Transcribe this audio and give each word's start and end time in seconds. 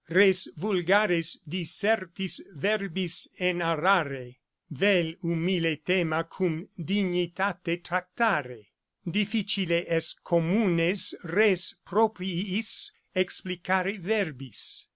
res 0.09 0.47
vulgares 0.57 1.37
disertis 1.47 2.41
verbis 2.55 3.27
enarrare, 3.39 4.35
vel 4.71 5.13
humile 5.21 5.77
thema 5.85 6.23
cum 6.23 6.67
dignitate 6.83 7.83
tractare. 7.83 8.65
Difficile 9.07 9.85
est 9.87 10.23
communes 10.23 11.13
res 11.23 11.75
propriis 11.85 12.91
explicare 13.15 13.99
verbis. 13.99 14.87